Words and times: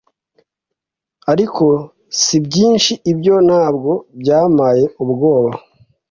Ariko 1.31 1.65
si 2.21 2.37
byinshi 2.45 2.91
ibyo 3.11 3.35
ntabwo 3.47 3.91
byampaye 4.19 4.83
ubwoba 5.03 5.51